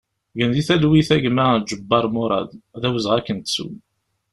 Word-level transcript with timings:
Gen 0.37 0.49
di 0.55 0.61
talwit 0.67 1.09
a 1.15 1.17
gma 1.23 1.47
Ǧebbar 1.67 2.05
Murad, 2.13 2.49
d 2.81 2.83
awezɣi 2.87 3.15
ad 3.17 3.23
k-nettu! 3.25 3.67